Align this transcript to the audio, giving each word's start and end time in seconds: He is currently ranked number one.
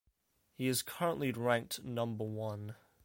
He 0.55 0.65
is 0.67 0.81
currently 0.81 1.31
ranked 1.31 1.83
number 1.83 2.23
one. 2.25 2.75